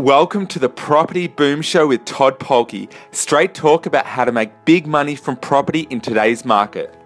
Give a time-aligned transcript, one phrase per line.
[0.00, 2.90] Welcome to the Property Boom Show with Todd Polke.
[3.12, 6.99] Straight talk about how to make big money from property in today's market.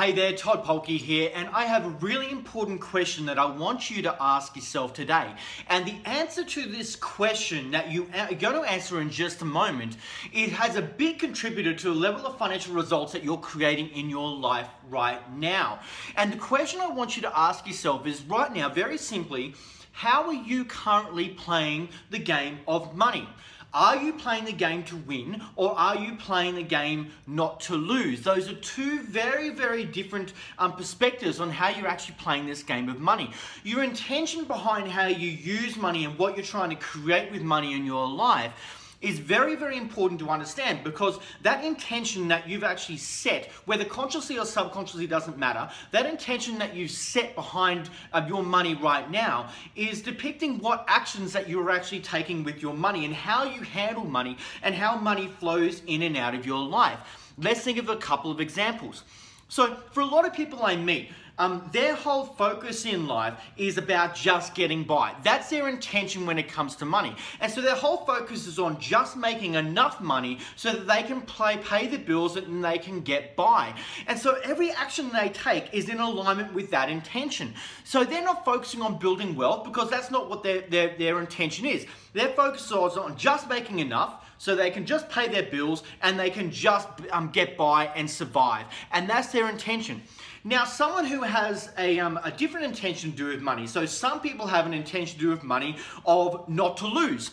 [0.00, 3.90] Hey there, Todd Polke here, and I have a really important question that I want
[3.90, 5.30] you to ask yourself today.
[5.68, 9.42] And the answer to this question that you uh, are going to answer in just
[9.42, 9.98] a moment,
[10.32, 14.08] it has a big contributor to the level of financial results that you're creating in
[14.08, 15.80] your life right now.
[16.16, 19.52] And the question I want you to ask yourself is right now, very simply,
[19.92, 23.28] how are you currently playing the game of money?
[23.72, 27.76] Are you playing the game to win or are you playing the game not to
[27.76, 28.22] lose?
[28.22, 32.88] Those are two very, very different um, perspectives on how you're actually playing this game
[32.88, 33.30] of money.
[33.62, 37.74] Your intention behind how you use money and what you're trying to create with money
[37.74, 42.98] in your life is very, very important to understand because that intention that you've actually
[42.98, 48.42] set, whether consciously or subconsciously doesn't matter, that intention that you've set behind uh, your
[48.42, 53.14] money right now is depicting what actions that you're actually taking with your money and
[53.14, 56.98] how you handle money and how money flows in and out of your life.
[57.38, 59.04] Let's think of a couple of examples.
[59.48, 63.78] So, for a lot of people I meet, um, their whole focus in life is
[63.78, 65.14] about just getting by.
[65.24, 67.16] That's their intention when it comes to money.
[67.40, 71.22] And so their whole focus is on just making enough money so that they can
[71.22, 73.74] play, pay the bills and they can get by.
[74.06, 77.54] And so every action they take is in alignment with that intention.
[77.84, 81.64] So they're not focusing on building wealth because that's not what their, their, their intention
[81.64, 81.86] is.
[82.12, 86.18] Their focus is on just making enough so they can just pay their bills and
[86.18, 88.66] they can just um, get by and survive.
[88.90, 90.02] And that's their intention.
[90.42, 94.20] Now, someone who has a, um, a different intention to do with money, so some
[94.20, 97.30] people have an intention to do with money of not to lose.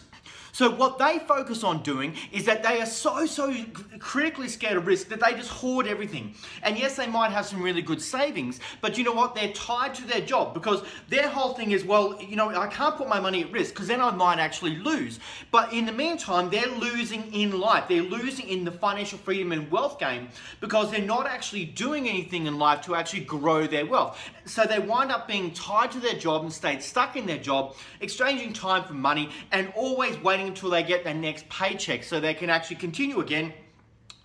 [0.58, 3.56] So what they focus on doing is that they are so, so
[4.00, 6.34] critically scared of risk that they just hoard everything.
[6.64, 9.36] And yes, they might have some really good savings, but you know what?
[9.36, 12.96] They're tied to their job because their whole thing is, well, you know, I can't
[12.96, 15.20] put my money at risk because then I might actually lose.
[15.52, 17.84] But in the meantime, they're losing in life.
[17.88, 20.28] They're losing in the financial freedom and wealth game
[20.60, 24.20] because they're not actually doing anything in life to actually grow their wealth.
[24.46, 27.76] So they wind up being tied to their job and stayed stuck in their job,
[28.00, 32.34] exchanging time for money and always waiting until they get their next paycheck so they
[32.34, 33.54] can actually continue again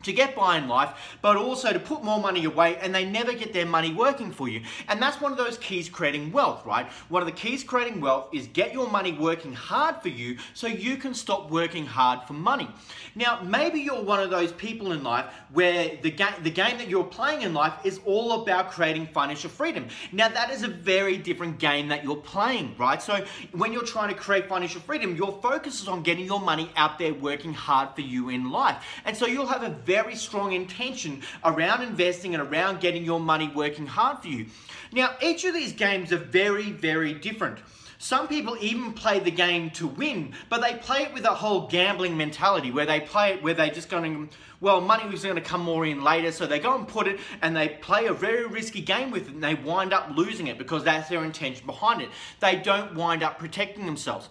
[0.02, 3.32] to get by in life, but also to put more money away and they never
[3.32, 4.62] get their money working for you.
[4.88, 6.86] And that's one of those keys creating wealth, right?
[7.08, 10.66] One of the keys creating wealth is get your money working hard for you so
[10.66, 12.68] you can stop working hard for money.
[13.14, 16.88] Now, maybe you're one of those people in life where the, ga- the game that
[16.88, 19.88] you're playing in life is all about creating financial freedom.
[20.12, 23.02] Now, that is a very different game that you're playing, right?
[23.02, 26.70] So, when you're trying to create financial freedom, your focus is on getting your money
[26.76, 28.82] out there working hard for you in life.
[29.04, 33.52] And so, you'll have a very strong intention around investing and around getting your money
[33.54, 34.46] working hard for you.
[34.90, 37.58] Now, each of these games are very, very different.
[37.98, 41.68] Some people even play the game to win, but they play it with a whole
[41.68, 45.42] gambling mentality where they play it where they just going, well, money was going to
[45.42, 48.46] come more in later, so they go and put it and they play a very
[48.46, 52.00] risky game with it and they wind up losing it because that's their intention behind
[52.00, 52.08] it.
[52.40, 54.30] They don't wind up protecting themselves.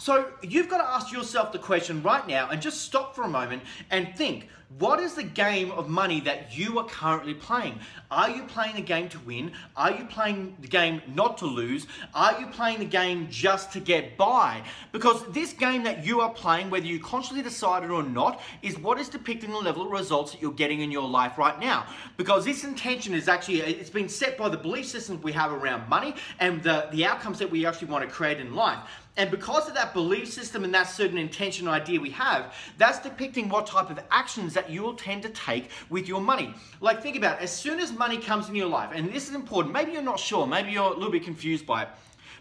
[0.00, 3.28] So you've got to ask yourself the question right now and just stop for a
[3.28, 7.80] moment and think what is the game of money that you are currently playing?
[8.10, 9.52] Are you playing the game to win?
[9.76, 11.88] Are you playing the game not to lose?
[12.14, 14.62] Are you playing the game just to get by?
[14.92, 18.78] Because this game that you are playing, whether you consciously decide it or not, is
[18.78, 21.84] what is depicting the level of results that you're getting in your life right now.
[22.16, 25.88] Because this intention is actually, it's been set by the belief systems we have around
[25.88, 28.78] money and the, the outcomes that we actually want to create in life.
[29.16, 33.48] And because of that belief system and that certain intention idea we have, that's depicting
[33.48, 36.54] what type of actions that you will tend to take with your money.
[36.80, 39.34] Like think about it, as soon as money comes in your life, and this is
[39.34, 41.88] important, maybe you're not sure, maybe you're a little bit confused by it.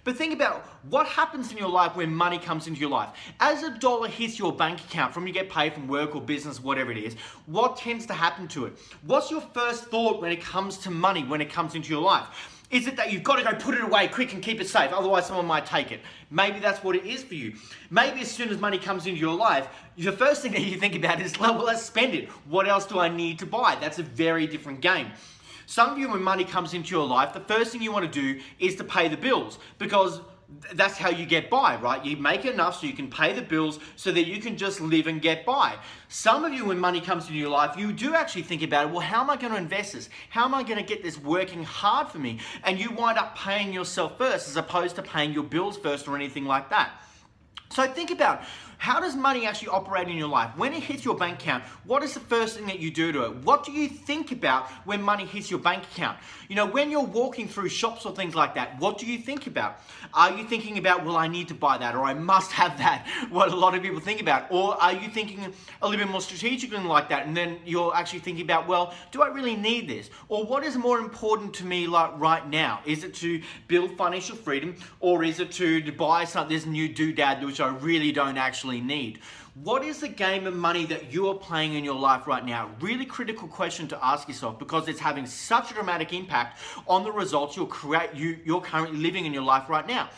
[0.04, 3.10] But think about what happens in your life when money comes into your life.
[3.40, 6.62] As a dollar hits your bank account from you get paid from work or business,
[6.62, 7.16] whatever it is,
[7.46, 8.78] what tends to happen to it?
[9.06, 12.28] What's your first thought when it comes to money, when it comes into your life?
[12.72, 14.94] Is it that you've got to go put it away quick and keep it safe,
[14.94, 16.02] otherwise someone might take it?
[16.30, 17.56] Maybe that's what it is for you.
[17.90, 20.96] Maybe as soon as money comes into your life, the first thing that you think
[20.96, 22.30] about is, well, let's spend it.
[22.48, 23.76] What else do I need to buy?
[23.82, 25.08] That's a very different game.
[25.70, 28.22] Some of you, when money comes into your life, the first thing you want to
[28.22, 30.20] do is to pay the bills because
[30.74, 32.04] that's how you get by, right?
[32.04, 35.06] You make enough so you can pay the bills so that you can just live
[35.06, 35.76] and get by.
[36.08, 38.92] Some of you, when money comes into your life, you do actually think about it.
[38.92, 40.10] Well, how am I going to invest this?
[40.32, 42.40] How am I going to get this working hard for me?
[42.64, 46.16] And you wind up paying yourself first as opposed to paying your bills first or
[46.16, 46.94] anything like that.
[47.72, 48.42] So think about
[48.80, 50.52] How does money actually operate in your life?
[50.56, 53.26] When it hits your bank account, what is the first thing that you do to
[53.26, 53.36] it?
[53.44, 56.18] What do you think about when money hits your bank account?
[56.48, 59.48] You know, when you're walking through shops or things like that, what do you think
[59.48, 59.82] about?
[60.14, 63.06] Are you thinking about, well, I need to buy that or I must have that?
[63.30, 64.50] What a lot of people think about.
[64.50, 68.20] Or are you thinking a little bit more strategically like that and then you're actually
[68.20, 70.10] thinking about, well, do I really need this?
[70.30, 72.80] Or what is more important to me like right now?
[72.86, 77.42] Is it to build financial freedom or is it to, buy something, this new doodad
[77.60, 79.20] which I really don't actually need?
[79.64, 82.70] What is the game of money that you are playing in your life right now?
[82.80, 87.12] Really critical question to ask yourself because it's having such a dramatic impact on the
[87.12, 90.10] results you're, create, you, you're currently living in your life right now.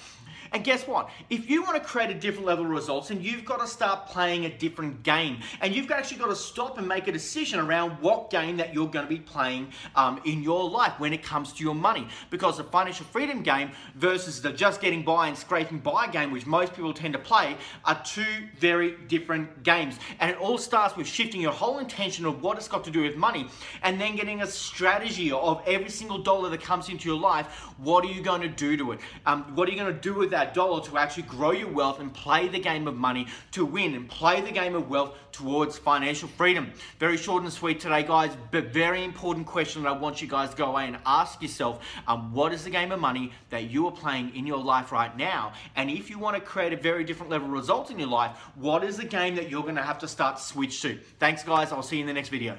[0.54, 1.10] And guess what?
[1.30, 4.08] If you want to create a different level of results, then you've got to start
[4.08, 5.38] playing a different game.
[5.62, 8.90] And you've actually got to stop and make a decision around what game that you're
[8.90, 12.06] going to be playing um, in your life when it comes to your money.
[12.30, 16.46] Because the financial freedom game versus the just getting by and scraping by game, which
[16.46, 17.56] most people tend to play,
[17.86, 18.26] are two
[18.60, 20.00] very different games.
[20.20, 23.04] And it all starts with shifting your whole intention of what it's got to do
[23.04, 23.48] with money
[23.84, 27.48] and then getting a strategy of every single dollar that comes into your life.
[27.78, 29.00] What are you going to do to it?
[29.26, 30.41] Um, what are you going to do with that?
[30.46, 34.10] Dollar to actually grow your wealth and play the game of money to win and
[34.10, 36.72] play the game of wealth towards financial freedom.
[37.00, 40.50] Very short and sweet today, guys, but very important question that I want you guys
[40.52, 43.88] to go away and ask yourself um, what is the game of money that you
[43.88, 45.54] are playing in your life right now?
[45.76, 48.38] And if you want to create a very different level of results in your life,
[48.56, 50.98] what is the game that you're going to have to start switch to?
[51.20, 51.72] Thanks, guys.
[51.72, 52.58] I'll see you in the next video.